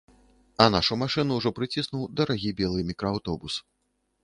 А 0.63 0.65
нашу 0.75 0.97
машыну 1.01 1.33
ўжо 1.41 1.51
прыціснуў 1.59 2.09
дарагі 2.21 2.55
белы 2.63 2.89
мікрааўтобус. 2.91 3.61